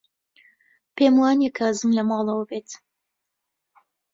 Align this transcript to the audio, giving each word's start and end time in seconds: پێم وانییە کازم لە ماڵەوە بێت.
پێم 0.95 1.13
وانییە 1.21 1.51
کازم 1.59 1.89
لە 1.97 2.03
ماڵەوە 2.09 2.45
بێت. 2.49 2.69